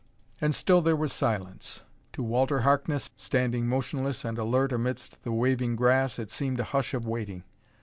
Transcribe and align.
And 0.41 0.55
still 0.55 0.81
there 0.81 0.95
was 0.95 1.13
silence. 1.13 1.83
To 2.13 2.23
Walter 2.23 2.61
Harkness, 2.61 3.11
standing 3.17 3.67
motionless 3.67 4.25
and 4.25 4.39
alert 4.39 4.71
amidst 4.71 5.21
the 5.21 5.31
waving 5.31 5.75
grass, 5.75 6.17
it 6.17 6.31
seemed 6.31 6.59
a 6.59 6.63
hush 6.63 6.95
of 6.95 7.05
waiting. 7.05 7.43